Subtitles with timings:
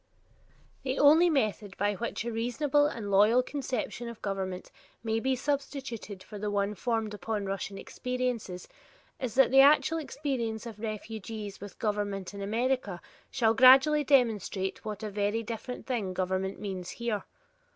[0.81, 4.71] The only method by which a reasonable and loyal conception of government
[5.03, 8.67] may be substituted for the one formed upon Russian experiences
[9.19, 15.03] is that the actual experience of refugees with government in America shall gradually demonstrate what
[15.03, 17.25] a very different thing government means here.